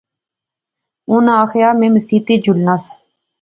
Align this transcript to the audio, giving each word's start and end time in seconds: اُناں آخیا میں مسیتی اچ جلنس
اُناں 1.09 1.37
آخیا 1.43 1.69
میں 1.79 1.91
مسیتی 1.95 2.33
اچ 2.37 2.41
جلنس 2.45 2.85